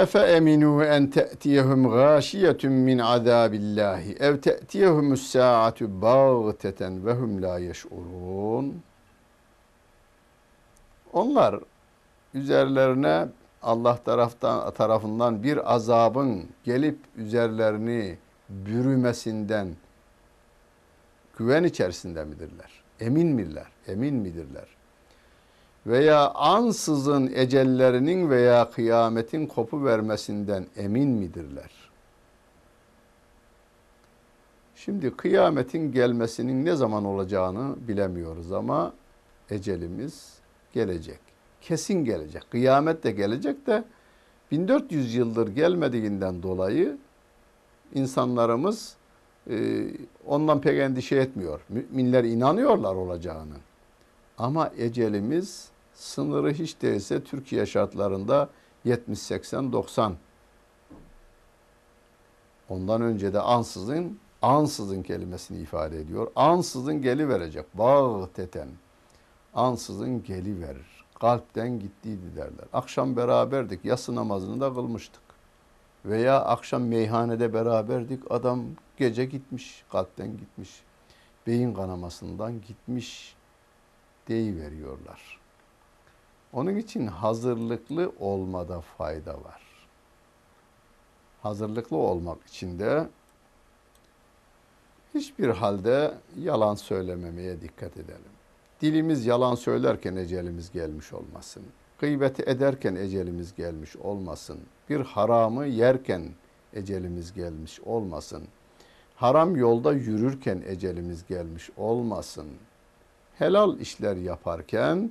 Efe 0.00 0.18
eminu 0.18 0.84
en 0.84 1.06
te'tiyehum 1.10 1.90
gâşiyetun 1.90 2.72
min 2.72 2.98
azâbillâhi 2.98 4.16
ev 4.20 4.40
te'tiyehumus 4.40 5.22
sâ'atu 5.22 6.02
bağteten 6.02 7.06
ve 7.06 7.12
hum 7.12 7.42
la 7.42 7.58
yeş'urun. 7.58 8.82
Onlar 11.12 11.60
üzerlerine 12.34 13.28
Allah 13.62 13.96
taraftan 13.96 14.70
tarafından 14.70 15.42
bir 15.42 15.74
azabın 15.74 16.48
gelip 16.64 16.98
üzerlerini 17.16 18.18
bürümesinden 18.48 19.68
güven 21.38 21.64
içerisinde 21.64 22.24
midirler? 22.24 22.82
Emin 23.00 23.28
midirler? 23.28 23.66
Emin 23.86 24.14
midirler? 24.14 24.79
Veya 25.86 26.30
ansızın 26.30 27.32
ecellerinin 27.34 28.30
veya 28.30 28.70
kıyametin 28.70 29.46
kopu 29.46 29.84
vermesinden 29.84 30.66
emin 30.76 31.08
midirler? 31.08 31.70
Şimdi 34.84 35.16
kıyametin 35.16 35.92
gelmesinin 35.92 36.64
ne 36.64 36.76
zaman 36.76 37.04
olacağını 37.04 37.74
bilemiyoruz 37.88 38.52
ama 38.52 38.92
ecelimiz 39.50 40.38
gelecek. 40.72 41.18
Kesin 41.60 42.04
gelecek. 42.04 42.50
Kıyamet 42.50 43.04
de 43.04 43.10
gelecek 43.10 43.66
de 43.66 43.84
1400 44.50 45.14
yıldır 45.14 45.48
gelmediğinden 45.48 46.42
dolayı 46.42 46.96
insanlarımız 47.94 48.96
e, 49.50 49.86
ondan 50.26 50.60
pek 50.60 50.78
endişe 50.78 51.16
etmiyor. 51.16 51.60
Müminler 51.68 52.24
inanıyorlar 52.24 52.94
olacağını. 52.94 53.54
Ama 54.40 54.70
ecelimiz 54.78 55.68
sınırı 55.94 56.52
hiç 56.52 56.82
değilse 56.82 57.24
Türkiye 57.24 57.66
şartlarında 57.66 58.48
70, 58.84 59.18
80, 59.18 59.72
90. 59.72 60.16
Ondan 62.68 63.02
önce 63.02 63.32
de 63.32 63.40
ansızın, 63.40 64.18
ansızın 64.42 65.02
kelimesini 65.02 65.58
ifade 65.58 66.00
ediyor. 66.00 66.32
Ansızın 66.36 67.02
geli 67.02 67.28
verecek. 67.28 67.64
Bağ 67.74 68.28
teten. 68.34 68.68
Ansızın 69.54 70.22
geli 70.22 70.60
verir. 70.60 71.04
Kalpten 71.20 71.80
gittiydi 71.80 72.36
derler. 72.36 72.66
Akşam 72.72 73.16
beraberdik. 73.16 73.84
Yatsı 73.84 74.14
namazını 74.14 74.60
da 74.60 74.74
kılmıştık. 74.74 75.22
Veya 76.04 76.40
akşam 76.44 76.82
meyhanede 76.82 77.54
beraberdik. 77.54 78.22
Adam 78.30 78.64
gece 78.96 79.24
gitmiş. 79.24 79.84
Kalpten 79.92 80.36
gitmiş. 80.36 80.82
Beyin 81.46 81.74
kanamasından 81.74 82.60
gitmiş. 82.60 83.39
Deyiveriyorlar. 84.30 85.40
Onun 86.52 86.76
için 86.76 87.06
hazırlıklı 87.06 88.12
olmada 88.18 88.80
fayda 88.80 89.34
var. 89.34 89.62
Hazırlıklı 91.42 91.96
olmak 91.96 92.46
için 92.46 92.78
de 92.78 93.08
hiçbir 95.14 95.48
halde 95.48 96.14
yalan 96.38 96.74
söylememeye 96.74 97.60
dikkat 97.60 97.96
edelim. 97.96 98.32
Dilimiz 98.80 99.26
yalan 99.26 99.54
söylerken 99.54 100.16
ecelimiz 100.16 100.72
gelmiş 100.72 101.12
olmasın. 101.12 101.62
Gıybeti 101.98 102.42
ederken 102.42 102.94
ecelimiz 102.94 103.54
gelmiş 103.54 103.96
olmasın. 103.96 104.60
Bir 104.90 105.00
haramı 105.00 105.66
yerken 105.66 106.22
ecelimiz 106.74 107.34
gelmiş 107.34 107.80
olmasın. 107.80 108.42
Haram 109.16 109.56
yolda 109.56 109.92
yürürken 109.92 110.62
ecelimiz 110.66 111.26
gelmiş 111.26 111.70
olmasın. 111.76 112.46
Helal 113.40 113.80
işler 113.80 114.16
yaparken 114.16 115.10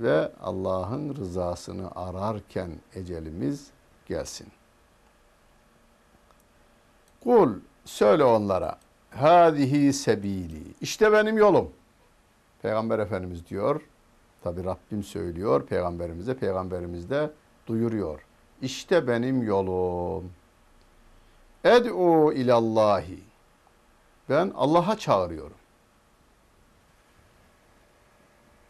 ve 0.00 0.32
Allah'ın 0.42 1.14
rızasını 1.14 1.90
ararken 1.94 2.70
ecelimiz 2.94 3.70
gelsin. 4.06 4.46
Kul 7.24 7.54
söyle 7.84 8.24
onlara 8.24 8.78
hadihi 9.10 9.92
sebili 9.92 10.62
işte 10.80 11.12
benim 11.12 11.38
yolum. 11.38 11.72
Peygamber 12.62 12.98
Efendimiz 12.98 13.46
diyor. 13.46 13.80
Tabi 14.42 14.64
Rabbim 14.64 15.02
söylüyor 15.02 15.66
peygamberimize, 15.66 16.36
peygamberimiz 16.36 17.10
de 17.10 17.30
duyuruyor. 17.66 18.20
İşte 18.62 19.08
benim 19.08 19.42
yolum. 19.42 20.32
Ed'u 21.64 22.32
ilallahi. 22.32 23.20
Ben 24.28 24.52
Allah'a 24.56 24.98
çağırıyorum. 24.98 25.65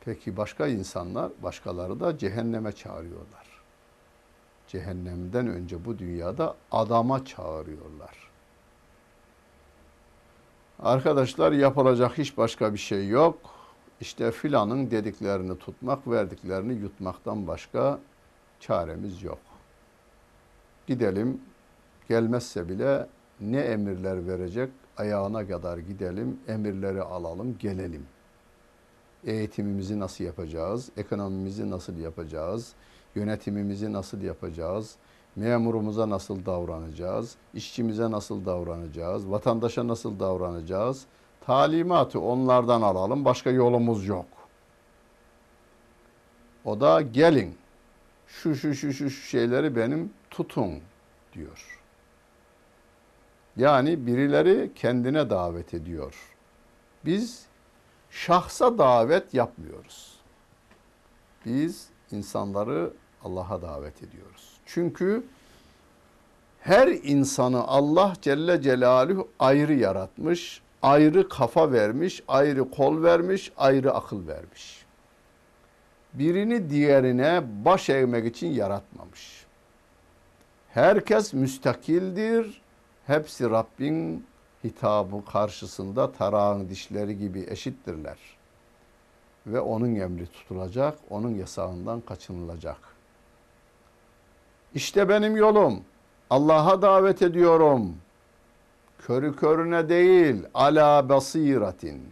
Peki 0.07 0.37
başka 0.37 0.67
insanlar, 0.67 1.33
başkaları 1.43 2.01
da 2.01 2.19
cehenneme 2.19 2.73
çağırıyorlar. 2.73 3.47
Cehennemden 4.69 5.47
önce 5.47 5.85
bu 5.85 5.99
dünyada 5.99 6.55
adama 6.71 7.25
çağırıyorlar. 7.25 8.31
Arkadaşlar 10.79 11.53
yapılacak 11.53 12.19
hiç 12.19 12.37
başka 12.37 12.73
bir 12.73 12.79
şey 12.79 13.09
yok. 13.09 13.39
İşte 14.01 14.31
filanın 14.31 14.91
dediklerini 14.91 15.59
tutmak, 15.59 16.09
verdiklerini 16.09 16.73
yutmaktan 16.73 17.47
başka 17.47 17.99
çaremiz 18.61 19.23
yok. 19.23 19.41
Gidelim, 20.87 21.41
gelmezse 22.09 22.69
bile 22.69 23.07
ne 23.41 23.61
emirler 23.61 24.27
verecek, 24.27 24.71
ayağına 24.97 25.49
kadar 25.49 25.79
gidelim, 25.79 26.41
emirleri 26.49 27.03
alalım, 27.03 27.59
gelelim 27.59 28.07
eğitimimizi 29.27 30.01
nasıl 30.01 30.25
yapacağız, 30.25 30.91
ekonomimizi 30.97 31.71
nasıl 31.71 31.99
yapacağız, 31.99 32.73
yönetimimizi 33.15 33.93
nasıl 33.93 34.23
yapacağız, 34.23 34.97
memurumuza 35.37 36.11
nasıl 36.11 36.47
davranacağız, 36.47 37.37
işçimize 37.55 38.11
nasıl 38.11 38.47
davranacağız, 38.47 39.31
vatandaşa 39.31 39.89
nasıl 39.89 40.21
davranacağız, 40.21 41.07
talimatı 41.47 42.21
onlardan 42.21 42.83
alalım, 42.83 43.25
başka 43.25 43.51
yolumuz 43.51 44.07
yok. 44.07 44.27
O 46.65 46.81
da 46.81 47.01
gelin, 47.01 47.55
şu 48.27 48.55
şu 48.55 48.75
şu 48.75 48.93
şu 48.93 49.11
şeyleri 49.11 49.77
benim 49.77 50.11
tutun 50.31 50.81
diyor. 51.33 51.81
Yani 53.57 54.07
birileri 54.07 54.71
kendine 54.75 55.31
davet 55.31 55.75
ediyor. 55.75 56.15
Biz 57.05 57.46
şahsa 58.17 58.79
davet 58.79 59.35
yapmıyoruz. 59.35 60.17
Biz 61.47 61.89
insanları 62.11 62.93
Allah'a 63.25 63.63
davet 63.63 64.03
ediyoruz. 64.03 64.57
Çünkü 64.67 65.25
her 66.61 66.89
insanı 66.89 67.65
Allah 67.65 68.13
Celle 68.23 68.63
Celaluhu 68.63 69.29
ayrı 69.39 69.75
yaratmış, 69.75 70.63
ayrı 70.83 71.29
kafa 71.29 71.73
vermiş, 71.73 72.23
ayrı 72.29 72.71
kol 72.71 73.03
vermiş, 73.03 73.53
ayrı 73.57 73.95
akıl 73.95 74.27
vermiş. 74.29 74.87
Birini 76.15 76.71
diğerine 76.71 77.43
baş 77.65 77.91
eğmek 77.91 78.27
için 78.27 78.49
yaratmamış. 78.49 79.47
Herkes 80.69 81.33
müstakildir. 81.33 82.63
Hepsi 83.07 83.51
Rabbin 83.51 84.27
hitabı 84.67 85.25
karşısında 85.25 86.13
tarağın 86.13 86.69
dişleri 86.69 87.19
gibi 87.19 87.47
eşittirler. 87.49 88.19
Ve 89.47 89.61
onun 89.61 89.95
emri 89.95 90.27
tutulacak, 90.27 90.99
onun 91.11 91.35
yasağından 91.35 92.01
kaçınılacak. 92.01 92.79
İşte 94.75 95.09
benim 95.09 95.37
yolum. 95.37 95.85
Allah'a 96.31 96.83
davet 96.83 97.23
ediyorum. 97.23 97.97
Körü 98.99 99.37
körüne 99.37 99.89
değil, 99.89 100.43
ala 100.55 101.09
basiratin. 101.09 102.09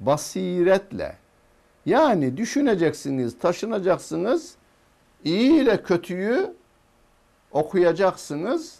Basiretle. 0.00 1.16
Yani 1.86 2.36
düşüneceksiniz, 2.36 3.38
taşınacaksınız. 3.38 4.54
İyi 5.24 5.62
ile 5.62 5.82
kötüyü 5.82 6.54
okuyacaksınız 7.52 8.78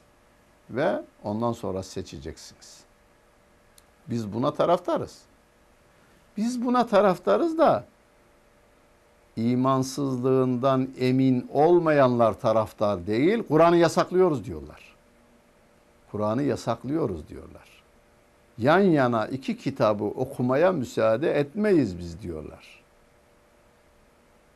ve 0.71 1.03
ondan 1.25 1.53
sonra 1.53 1.83
seçeceksiniz. 1.83 2.81
Biz 4.11 4.33
buna 4.33 4.55
taraftarız. 4.55 5.19
Biz 6.37 6.65
buna 6.65 6.87
taraftarız 6.87 7.59
da 7.59 7.85
imansızlığından 9.37 10.89
emin 10.99 11.49
olmayanlar 11.53 12.41
taraftar 12.41 13.07
değil, 13.07 13.43
Kur'an'ı 13.49 13.77
yasaklıyoruz 13.77 14.45
diyorlar. 14.45 14.95
Kur'an'ı 16.11 16.43
yasaklıyoruz 16.43 17.29
diyorlar. 17.29 17.83
Yan 18.59 18.79
yana 18.79 19.27
iki 19.27 19.57
kitabı 19.57 20.05
okumaya 20.05 20.73
müsaade 20.73 21.39
etmeyiz 21.39 21.99
biz 21.99 22.23
diyorlar. 22.23 22.85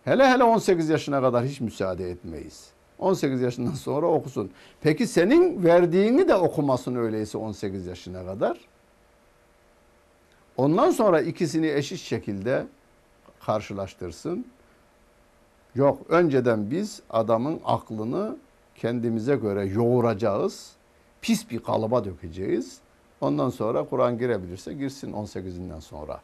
Hele 0.04 0.28
hele 0.28 0.44
18 0.44 0.88
yaşına 0.88 1.20
kadar 1.20 1.44
hiç 1.44 1.60
müsaade 1.60 2.10
etmeyiz. 2.10 2.70
18 2.98 3.40
yaşından 3.40 3.72
sonra 3.74 4.06
okusun. 4.06 4.50
Peki 4.80 5.06
senin 5.06 5.64
verdiğini 5.64 6.28
de 6.28 6.34
okumasın 6.34 6.94
öyleyse 6.94 7.38
18 7.38 7.86
yaşına 7.86 8.26
kadar. 8.26 8.58
Ondan 10.56 10.90
sonra 10.90 11.20
ikisini 11.20 11.66
eşit 11.70 12.00
şekilde 12.00 12.66
karşılaştırsın. 13.40 14.46
Yok 15.74 15.98
önceden 16.08 16.70
biz 16.70 17.02
adamın 17.10 17.60
aklını 17.64 18.36
kendimize 18.74 19.36
göre 19.36 19.64
yoğuracağız. 19.64 20.72
Pis 21.22 21.50
bir 21.50 21.58
kalıba 21.58 22.04
dökeceğiz. 22.04 22.78
Ondan 23.20 23.50
sonra 23.50 23.84
Kur'an 23.84 24.18
girebilirse 24.18 24.74
girsin 24.74 25.12
18'inden 25.12 25.80
sonra 25.80 26.20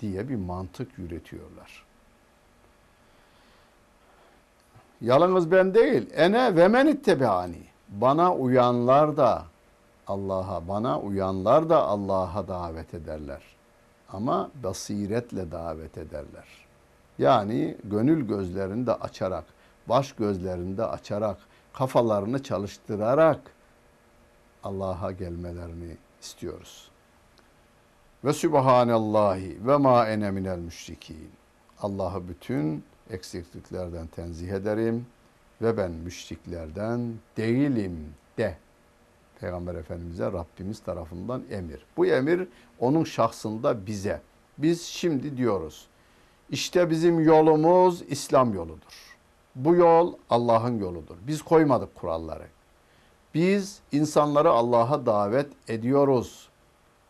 diye 0.00 0.28
bir 0.28 0.36
mantık 0.36 0.98
üretiyorlar. 0.98 1.87
Yalnız 5.00 5.50
ben 5.50 5.74
değil. 5.74 6.10
Ene 6.14 6.56
ve 6.56 6.68
men 6.68 6.86
ittebeani. 6.86 7.62
Bana 7.88 8.34
uyanlar 8.34 9.16
da 9.16 9.44
Allah'a, 10.06 10.68
bana 10.68 11.00
uyanlar 11.00 11.70
da 11.70 11.86
Allah'a 11.86 12.48
davet 12.48 12.94
ederler. 12.94 13.42
Ama 14.12 14.50
basiretle 14.62 15.52
davet 15.52 15.98
ederler. 15.98 16.66
Yani 17.18 17.76
gönül 17.84 18.26
gözlerini 18.28 18.86
de 18.86 18.94
açarak, 18.94 19.44
baş 19.86 20.12
gözlerini 20.12 20.76
de 20.76 20.84
açarak, 20.84 21.36
kafalarını 21.72 22.42
çalıştırarak 22.42 23.40
Allah'a 24.64 25.12
gelmelerini 25.12 25.96
istiyoruz. 26.20 26.90
Ve 28.24 28.32
Sübhanallahi 28.32 29.66
ve 29.66 29.76
ma 29.76 30.08
ene 30.08 30.30
minel 30.30 30.58
müşrikin. 30.58 31.30
Allah'ı 31.82 32.28
bütün 32.28 32.84
eksikliklerden 33.10 34.06
tenzih 34.06 34.48
ederim 34.48 35.06
ve 35.62 35.76
ben 35.76 35.90
müşriklerden 35.90 37.14
değilim 37.36 38.14
de. 38.38 38.56
Peygamber 39.40 39.74
Efendimiz'e 39.74 40.26
Rabbimiz 40.26 40.80
tarafından 40.80 41.42
emir. 41.50 41.86
Bu 41.96 42.06
emir 42.06 42.48
onun 42.78 43.04
şahsında 43.04 43.86
bize. 43.86 44.20
Biz 44.58 44.82
şimdi 44.82 45.36
diyoruz. 45.36 45.86
İşte 46.50 46.90
bizim 46.90 47.20
yolumuz 47.20 48.02
İslam 48.08 48.54
yoludur. 48.54 49.16
Bu 49.54 49.74
yol 49.74 50.14
Allah'ın 50.30 50.78
yoludur. 50.78 51.16
Biz 51.26 51.42
koymadık 51.42 51.94
kuralları. 51.94 52.46
Biz 53.34 53.80
insanları 53.92 54.50
Allah'a 54.50 55.06
davet 55.06 55.46
ediyoruz. 55.68 56.48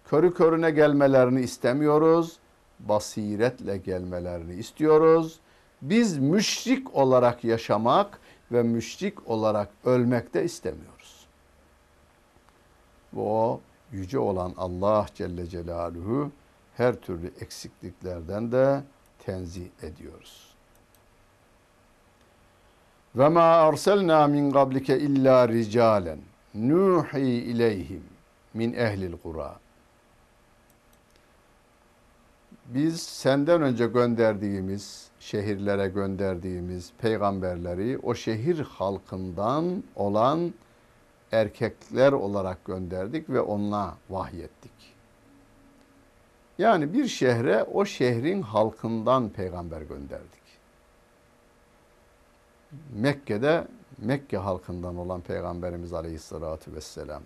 Körü 0.05 0.35
körüne 0.35 0.71
gelmelerini 0.71 1.41
istemiyoruz. 1.41 2.39
Basiretle 2.81 3.77
gelmelerini 3.77 4.55
istiyoruz. 4.55 5.39
Biz 5.83 6.19
müşrik 6.19 6.95
olarak 6.95 7.45
yaşamak 7.45 8.21
ve 8.53 8.63
müşrik 8.63 9.31
olarak 9.31 9.69
ölmek 9.85 10.35
de 10.35 10.45
istemiyoruz. 10.45 11.27
O 13.17 13.61
yüce 13.93 14.19
olan 14.19 14.55
Allah 14.57 15.07
Celle 15.15 15.47
Celaluhu 15.47 16.31
her 16.77 16.95
türlü 16.95 17.33
eksikliklerden 17.41 18.53
de 18.53 18.83
tenzih 19.19 19.67
ediyoruz. 19.83 20.49
Ve 23.17 23.29
ma 23.29 23.41
arsalna 23.41 24.27
min 24.27 24.51
qablike 24.51 24.99
illa 24.99 25.49
ricalen 25.49 26.19
nuhi 26.55 27.21
ileyhim 27.21 28.05
min 28.55 28.73
ehlil 28.73 29.17
kura. 29.23 29.57
Biz 32.67 33.03
senden 33.03 33.63
önce 33.63 33.87
gönderdiğimiz, 33.87 35.08
şehirlere 35.21 35.89
gönderdiğimiz 35.89 36.93
peygamberleri 36.99 37.99
o 37.99 38.15
şehir 38.15 38.59
halkından 38.59 39.85
olan 39.97 40.55
erkekler 41.33 42.13
olarak 42.13 42.65
gönderdik 42.65 43.31
ve 43.31 43.41
onunla 43.41 43.97
vahyettik. 44.11 44.95
Yani 46.59 46.93
bir 46.93 47.07
şehre 47.07 47.63
o 47.63 47.85
şehrin 47.85 48.43
halkından 48.43 49.29
peygamber 49.29 49.83
gönderdik. 49.83 50.39
Mekke'de 52.95 53.67
Mekke 53.99 54.37
halkından 54.37 54.97
olan 54.97 55.21
Peygamberimiz 55.21 55.93
Aleyhisselatü 55.93 56.75
Vesselam 56.75 57.23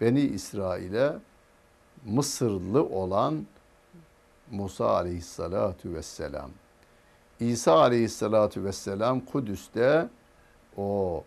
Beni 0.00 0.20
İsrail'e 0.20 1.12
Mısırlı 2.04 2.84
olan 2.84 3.46
Musa 4.50 4.86
Aleyhisselatü 4.86 5.94
Vesselam 5.94 6.50
İsa 7.40 7.78
Aleyhisselatü 7.78 8.64
Vesselam 8.64 9.20
Kudüs'te 9.20 10.08
o 10.76 11.24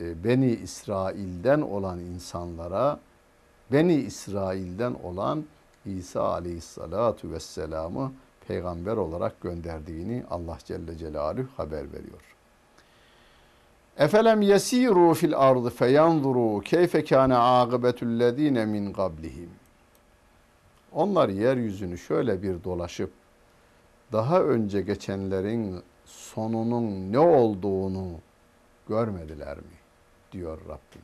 e, 0.00 0.24
Beni 0.24 0.50
İsrail'den 0.50 1.60
olan 1.60 1.98
insanlara 1.98 3.00
Beni 3.72 3.94
İsrail'den 3.94 4.94
olan 5.04 5.44
İsa 5.86 6.22
Aleyhisselatü 6.22 7.30
Vesselam'ı 7.30 8.12
peygamber 8.48 8.96
olarak 8.96 9.40
gönderdiğini 9.40 10.24
Allah 10.30 10.58
Celle 10.64 10.96
Celaluhu 10.98 11.48
haber 11.56 11.92
veriyor. 11.92 12.36
Efelem 13.98 14.42
yesiru 14.42 15.14
fil 15.14 15.38
ardı 15.38 15.70
feyanzuru 15.70 16.60
keyfe 16.60 17.04
kana 17.04 17.60
akibetullezine 17.60 18.66
min 18.66 18.92
qablihim. 18.92 19.50
Onlar 20.92 21.28
yeryüzünü 21.28 21.98
şöyle 21.98 22.42
bir 22.42 22.64
dolaşıp 22.64 23.10
daha 24.12 24.42
önce 24.42 24.80
geçenlerin 24.80 25.82
sonunun 26.04 27.12
ne 27.12 27.18
olduğunu 27.18 28.12
görmediler 28.88 29.56
mi? 29.56 29.76
diyor 30.32 30.58
Rabbim. 30.60 31.02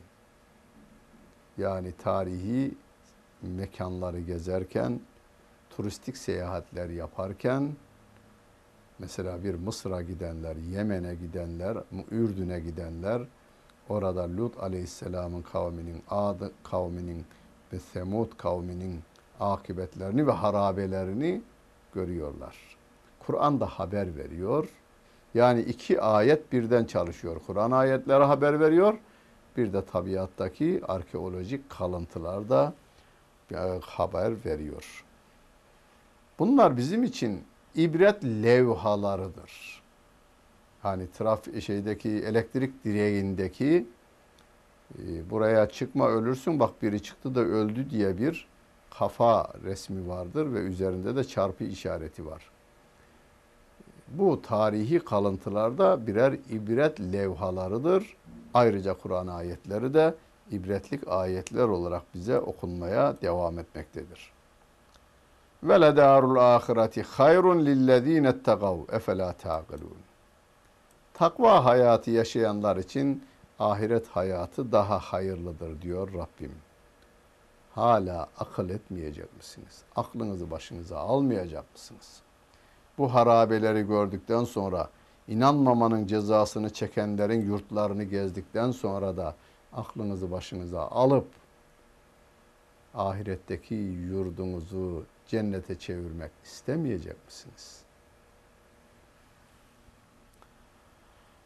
Yani 1.57 1.91
tarihi 1.91 2.73
mekanları 3.41 4.19
gezerken, 4.19 4.99
turistik 5.69 6.17
seyahatler 6.17 6.89
yaparken 6.89 7.75
Mesela 8.99 9.43
bir 9.43 9.55
Mısır'a 9.55 10.01
gidenler, 10.01 10.55
Yemen'e 10.55 11.15
gidenler, 11.15 11.77
Ürdün'e 12.11 12.59
gidenler 12.59 13.21
orada 13.89 14.37
Lut 14.37 14.57
aleyhisselamın 14.63 15.41
kavminin, 15.41 16.03
Ad 16.09 16.41
kavminin 16.63 17.25
ve 17.73 17.79
Semud 17.79 18.37
kavminin 18.37 19.01
akıbetlerini 19.39 20.27
ve 20.27 20.31
harabelerini 20.31 21.41
görüyorlar. 21.93 22.72
Kur'an 23.27 23.59
da 23.59 23.65
haber 23.65 24.17
veriyor. 24.17 24.69
Yani 25.33 25.61
iki 25.61 26.01
ayet 26.01 26.51
birden 26.51 26.85
çalışıyor. 26.85 27.41
Kur'an 27.47 27.71
ayetleri 27.71 28.23
haber 28.23 28.59
veriyor. 28.59 28.97
Bir 29.57 29.73
de 29.73 29.85
tabiattaki 29.85 30.81
arkeolojik 30.87 31.69
kalıntılar 31.69 32.49
da 32.49 32.73
e, 33.51 33.79
haber 33.81 34.33
veriyor. 34.45 35.05
Bunlar 36.39 36.77
bizim 36.77 37.03
için 37.03 37.43
ibret 37.75 38.23
levhalarıdır. 38.23 39.83
Hani 40.81 41.11
traf 41.11 41.61
şeydeki 41.61 42.09
elektrik 42.09 42.83
direğindeki 42.85 43.87
e, 44.99 45.29
buraya 45.29 45.69
çıkma 45.69 46.09
ölürsün 46.09 46.59
bak 46.59 46.81
biri 46.81 47.03
çıktı 47.03 47.35
da 47.35 47.39
öldü 47.39 47.89
diye 47.89 48.17
bir 48.17 48.47
kafa 48.89 49.53
resmi 49.63 50.07
vardır 50.07 50.53
ve 50.53 50.59
üzerinde 50.59 51.15
de 51.15 51.23
çarpı 51.23 51.63
işareti 51.63 52.25
var. 52.25 52.52
Bu 54.07 54.41
tarihi 54.41 54.99
kalıntılarda 54.99 56.07
birer 56.07 56.33
ibret 56.33 56.99
levhalarıdır. 56.99 58.17
Ayrıca 58.53 58.93
Kur'an 58.93 59.27
ayetleri 59.27 59.93
de 59.93 60.15
ibretlik 60.51 61.07
ayetler 61.07 61.63
olarak 61.63 62.03
bize 62.13 62.39
okunmaya 62.39 63.15
devam 63.21 63.59
etmektedir. 63.59 64.31
Ve 65.63 65.81
le 65.81 65.97
darul 65.97 66.35
ahireti 66.35 67.03
hayrun 67.03 67.65
lillezine 67.65 68.27
ettegav 68.27 68.77
efela 68.91 69.33
taqilun. 69.33 69.97
Takva 71.13 71.65
hayatı 71.65 72.11
yaşayanlar 72.11 72.77
için 72.77 73.23
ahiret 73.59 74.07
hayatı 74.07 74.71
daha 74.71 74.99
hayırlıdır 74.99 75.81
diyor 75.81 76.13
Rabbim. 76.13 76.51
Hala 77.75 78.27
akıl 78.37 78.69
etmeyecek 78.69 79.37
misiniz? 79.37 79.81
Aklınızı 79.95 80.51
başınıza 80.51 80.99
almayacak 80.99 81.65
mısınız? 81.73 82.21
Bu 82.97 83.13
harabeleri 83.13 83.87
gördükten 83.87 84.43
sonra 84.43 84.89
inanmamanın 85.27 86.07
cezasını 86.07 86.69
çekenlerin 86.69 87.41
yurtlarını 87.41 88.03
gezdikten 88.03 88.71
sonra 88.71 89.17
da 89.17 89.35
aklınızı 89.73 90.31
başınıza 90.31 90.87
alıp 90.87 91.27
ahiretteki 92.93 93.75
yurdunuzu 93.75 95.03
cennete 95.27 95.79
çevirmek 95.79 96.31
istemeyecek 96.43 97.25
misiniz? 97.25 97.83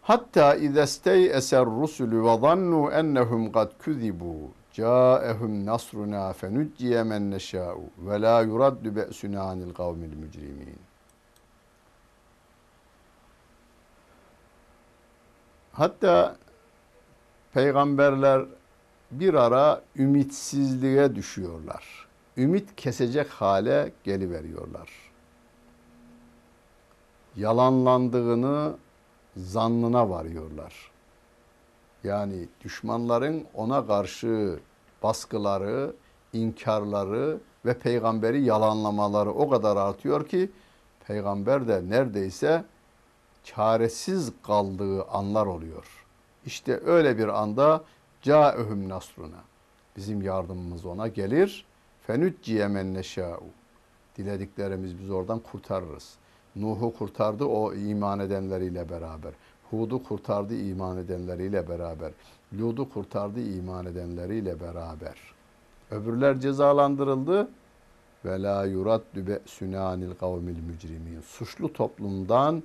Hatta 0.01 0.55
izestey 0.55 1.31
eser 1.31 1.65
rusulü 1.65 2.23
ve 2.23 2.37
zannu 2.37 2.91
ennehum 2.91 3.51
kad 3.51 3.71
kuzibu 3.83 4.51
caehum 4.73 5.65
nasruna 5.65 6.33
fenucciye 6.33 7.03
men 7.03 7.31
neşâ'u 7.31 7.83
ve 7.97 8.21
la 8.21 8.41
yuraddu 8.41 8.95
be'suna 8.95 9.41
anil 9.41 9.73
kavmil 9.73 10.15
mücrimin. 10.15 10.86
Hatta 15.77 16.35
peygamberler 17.53 18.45
bir 19.11 19.33
ara 19.33 19.81
ümitsizliğe 19.95 21.15
düşüyorlar 21.15 22.07
ümit 22.37 22.75
kesecek 22.75 23.29
hale 23.29 23.91
geliveriyorlar. 24.03 24.89
Yalanlandığını 27.35 28.75
zannına 29.37 30.09
varıyorlar. 30.09 30.91
Yani 32.03 32.47
düşmanların 32.63 33.45
ona 33.53 33.87
karşı 33.87 34.59
baskıları, 35.03 35.93
inkarları 36.33 37.37
ve 37.65 37.73
peygamberi 37.73 38.43
yalanlamaları 38.43 39.31
o 39.31 39.49
kadar 39.49 39.77
artıyor 39.77 40.27
ki 40.27 40.51
peygamber 41.07 41.67
de 41.67 41.89
neredeyse 41.89 42.63
çaresiz 43.55 44.31
kaldığı 44.43 45.03
anlar 45.03 45.45
oluyor. 45.45 46.05
İşte 46.45 46.81
öyle 46.85 47.17
bir 47.17 47.27
anda 47.27 47.83
caehum 48.21 48.89
nasruna. 48.89 49.43
Bizim 49.97 50.21
yardımımız 50.21 50.85
ona 50.85 51.07
gelir 51.07 51.65
Fenücciye 52.07 52.67
men 52.67 52.93
neşâ'u. 52.93 53.43
Dilediklerimiz 54.17 54.99
biz 54.99 55.09
oradan 55.09 55.39
kurtarırız. 55.39 56.15
Nuh'u 56.55 56.93
kurtardı 56.93 57.45
o 57.45 57.73
iman 57.73 58.19
edenleriyle 58.19 58.89
beraber. 58.89 59.31
Hud'u 59.71 60.03
kurtardı 60.03 60.55
iman 60.55 60.97
edenleriyle 60.97 61.69
beraber. 61.69 62.11
Lud'u 62.59 62.89
kurtardı 62.89 63.39
iman 63.41 63.85
edenleriyle 63.85 64.59
beraber. 64.59 65.15
Öbürler 65.91 66.39
cezalandırıldı. 66.39 67.49
Ve 68.25 68.41
la 68.41 68.65
yuraddu 68.65 69.27
be'sunanil 69.27 70.13
kavmil 70.13 70.59
mücrimin. 70.59 71.21
Suçlu 71.21 71.73
toplumdan 71.73 72.63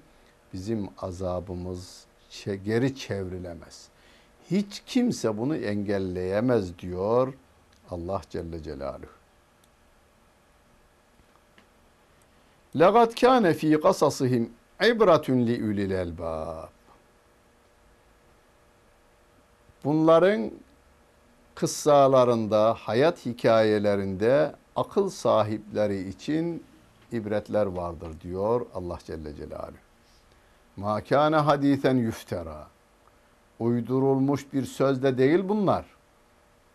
bizim 0.53 0.89
azabımız 1.01 2.05
geri 2.45 2.95
çevrilemez. 2.95 3.87
Hiç 4.51 4.83
kimse 4.85 5.37
bunu 5.37 5.55
engelleyemez 5.55 6.79
diyor 6.79 7.33
Allah 7.89 8.21
Celle 8.29 8.63
Celaluhu. 8.63 9.17
لَقَدْ 12.75 13.09
كَانَ 13.13 13.53
ف۪ي 13.53 13.75
قَصَصِهِمْ 13.75 14.43
عِبْرَةٌ 14.79 15.27
لِعُلِي 15.47 15.85
الْاَلْبَابِ 15.91 16.67
Bunların 19.83 20.51
kıssalarında, 21.55 22.73
hayat 22.73 23.25
hikayelerinde 23.25 24.55
akıl 24.75 25.09
sahipleri 25.09 26.09
için 26.09 26.63
ibretler 27.11 27.65
vardır 27.65 28.21
diyor 28.21 28.65
Allah 28.73 28.99
Celle 29.05 29.35
Celaluhu. 29.35 29.77
Ma 30.76 31.00
kana 31.00 31.46
hadisen 31.46 31.96
yuftera. 31.96 32.66
Uydurulmuş 33.58 34.52
bir 34.52 34.64
sözde 34.64 35.18
değil 35.18 35.48
bunlar. 35.48 35.86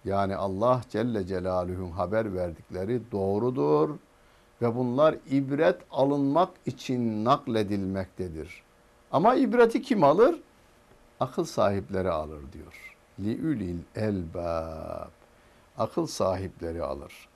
Yani 0.06 0.36
Allah 0.36 0.82
Celle 0.90 1.26
Celaluhu'nun 1.26 1.92
haber 1.92 2.34
verdikleri 2.34 3.02
doğrudur 3.12 3.90
ve 4.62 4.76
bunlar 4.76 5.16
ibret 5.32 5.78
alınmak 5.92 6.50
için 6.66 7.26
nakledilmektedir. 7.26 8.64
Ama 9.12 9.36
ibreti 9.36 9.82
kim 9.82 10.04
alır? 10.04 10.42
Akıl 11.20 11.44
sahipleri 11.44 12.12
alır 12.12 12.42
diyor. 12.54 12.96
Li'ülil 13.20 13.80
elbab. 13.96 15.10
Akıl 15.78 16.08
sahipleri 16.08 16.84
alır. 16.84 17.30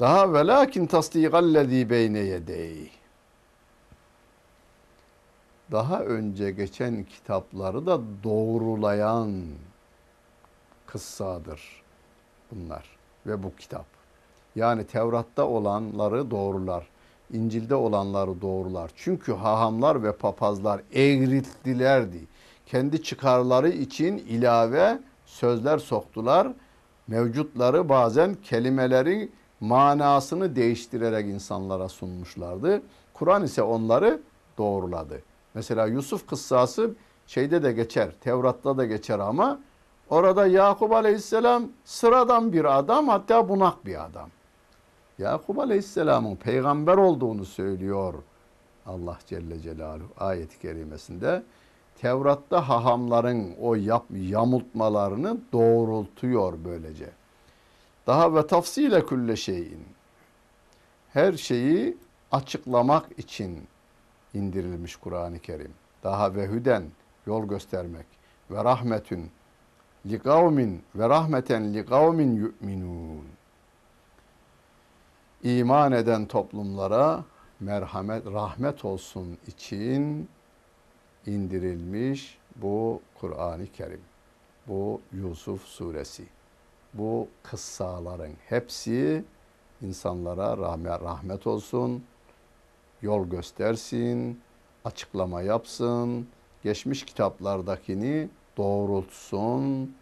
Daha 0.00 0.32
velakin 0.32 0.86
tasdikallezî 0.86 1.90
beyne 1.90 2.18
yedeyh. 2.18 3.03
Daha 5.72 6.00
önce 6.00 6.50
geçen 6.50 7.04
kitapları 7.04 7.86
da 7.86 8.00
doğrulayan 8.24 9.42
kıssadır 10.86 11.82
bunlar 12.50 12.84
ve 13.26 13.42
bu 13.42 13.56
kitap. 13.56 13.86
Yani 14.56 14.86
Tevrat'ta 14.86 15.46
olanları 15.46 16.30
doğrular. 16.30 16.86
İncil'de 17.32 17.74
olanları 17.74 18.40
doğrular. 18.42 18.90
Çünkü 18.96 19.32
hahamlar 19.32 20.02
ve 20.02 20.12
papazlar 20.16 20.80
eğrittilerdi. 20.92 22.20
Kendi 22.66 23.02
çıkarları 23.02 23.68
için 23.68 24.18
ilave 24.18 24.98
sözler 25.26 25.78
soktular. 25.78 26.52
Mevcutları 27.06 27.88
bazen 27.88 28.34
kelimelerin 28.34 29.32
manasını 29.60 30.56
değiştirerek 30.56 31.26
insanlara 31.26 31.88
sunmuşlardı. 31.88 32.82
Kur'an 33.14 33.42
ise 33.44 33.62
onları 33.62 34.20
doğruladı. 34.58 35.22
Mesela 35.54 35.86
Yusuf 35.86 36.26
kıssası 36.26 36.94
şeyde 37.26 37.62
de 37.62 37.72
geçer, 37.72 38.10
Tevrat'ta 38.20 38.76
da 38.76 38.84
geçer 38.84 39.18
ama 39.18 39.60
orada 40.10 40.46
Yakup 40.46 40.92
Aleyhisselam 40.92 41.68
sıradan 41.84 42.52
bir 42.52 42.78
adam 42.78 43.08
hatta 43.08 43.48
bunak 43.48 43.86
bir 43.86 44.04
adam. 44.04 44.28
Yakup 45.18 45.58
Aleyhisselam'ın 45.58 46.36
peygamber 46.36 46.96
olduğunu 46.96 47.44
söylüyor 47.44 48.14
Allah 48.86 49.18
Celle 49.26 49.60
Celaluhu 49.60 50.08
ayet-i 50.18 50.58
kerimesinde. 50.58 51.42
Tevrat'ta 52.00 52.68
hahamların 52.68 53.54
o 53.60 53.74
yap, 53.74 54.04
yamultmalarını 54.10 55.38
doğrultuyor 55.52 56.52
böylece. 56.64 57.10
Daha 58.06 58.34
ve 58.34 58.46
tafsile 58.46 59.06
külle 59.06 59.36
şeyin. 59.36 59.84
Her 61.12 61.32
şeyi 61.32 61.96
açıklamak 62.32 63.18
için 63.18 63.62
indirilmiş 64.34 64.96
Kur'an-ı 64.96 65.38
Kerim. 65.38 65.72
Daha 66.02 66.34
ve 66.34 66.46
hüden 66.46 66.84
yol 67.26 67.48
göstermek 67.48 68.06
ve 68.50 68.64
rahmetün 68.64 69.30
li 70.06 70.18
kavmin 70.18 70.82
ve 70.94 71.08
rahmeten 71.08 71.74
li 71.74 71.86
kavmin 71.86 72.36
yu'minun. 72.36 73.24
İman 75.42 75.92
eden 75.92 76.26
toplumlara 76.26 77.24
merhamet, 77.60 78.26
rahmet 78.26 78.84
olsun 78.84 79.38
için 79.46 80.28
indirilmiş 81.26 82.38
bu 82.56 83.02
Kur'an-ı 83.20 83.66
Kerim. 83.66 84.00
Bu 84.68 85.00
Yusuf 85.12 85.62
suresi. 85.64 86.24
Bu 86.94 87.28
kıssaların 87.42 88.32
hepsi 88.48 89.24
insanlara 89.82 90.58
rahmet, 90.58 91.02
rahmet 91.02 91.46
olsun, 91.46 92.04
yol 93.04 93.26
göstersin, 93.26 94.40
açıklama 94.84 95.42
yapsın, 95.42 96.26
geçmiş 96.62 97.04
kitaplardakini 97.04 98.28
doğrultsun 98.56 99.94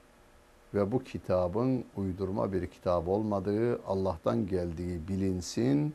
ve 0.75 0.93
bu 0.93 1.05
kitabın 1.05 1.85
uydurma 1.97 2.53
bir 2.53 2.67
kitap 2.67 3.09
olmadığı, 3.09 3.83
Allah'tan 3.87 4.47
geldiği 4.47 5.09
bilinsin 5.09 5.95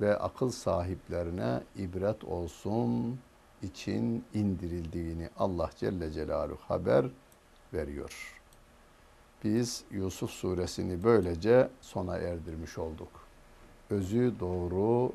ve 0.00 0.18
akıl 0.18 0.50
sahiplerine 0.50 1.60
ibret 1.76 2.24
olsun 2.24 3.18
için 3.62 4.24
indirildiğini 4.34 5.28
Allah 5.38 5.70
Celle 5.76 6.10
Celaluhu 6.10 6.60
haber 6.68 7.06
veriyor. 7.74 8.40
Biz 9.44 9.84
Yusuf 9.90 10.30
suresini 10.30 11.04
böylece 11.04 11.68
sona 11.80 12.16
erdirmiş 12.16 12.78
olduk. 12.78 13.08
Özü 13.90 14.32
doğru, 14.40 15.12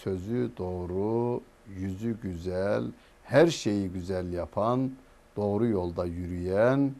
sözü 0.00 0.50
doğru, 0.58 1.40
yüzü 1.76 2.20
güzel, 2.20 2.84
her 3.24 3.46
şeyi 3.46 3.88
güzel 3.88 4.32
yapan, 4.32 4.90
doğru 5.36 5.66
yolda 5.66 6.04
yürüyen 6.04 6.94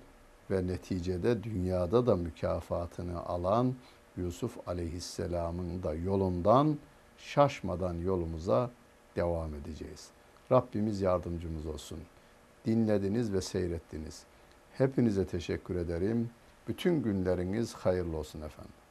ve 0.51 0.67
neticede 0.67 1.45
dünyada 1.45 2.07
da 2.07 2.17
mükafatını 2.17 3.27
alan 3.27 3.75
Yusuf 4.17 4.69
Aleyhisselam'ın 4.69 5.83
da 5.83 5.95
yolundan 5.95 6.79
şaşmadan 7.19 7.95
yolumuza 7.95 8.71
devam 9.17 9.55
edeceğiz. 9.55 10.09
Rabbimiz 10.53 11.01
yardımcımız 11.01 11.67
olsun. 11.67 11.99
Dinlediniz 12.67 13.33
ve 13.33 13.41
seyrettiniz. 13.41 14.23
Hepinize 14.73 15.27
teşekkür 15.27 15.77
ederim. 15.77 16.31
Bütün 16.69 17.03
günleriniz 17.03 17.75
hayırlı 17.75 18.17
olsun 18.17 18.41
efendim. 18.41 18.82